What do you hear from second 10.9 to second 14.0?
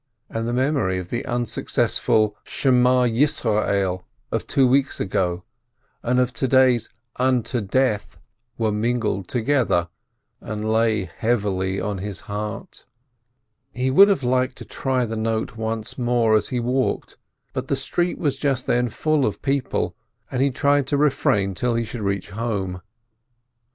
heavily on his heart. He